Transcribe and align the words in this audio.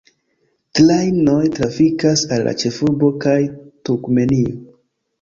Trajnoj 0.79 1.43
trafikas 1.59 2.25
al 2.39 2.49
la 2.49 2.57
ĉefurbo 2.65 3.13
kaj 3.29 3.39
Turkmenio. 3.87 4.61